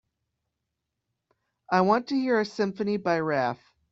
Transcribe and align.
I 1.69 1.81
want 1.81 2.07
to 2.07 2.15
hear 2.15 2.39
a 2.39 2.45
symphony 2.45 2.97
by 2.97 3.19
Raf 3.19 3.59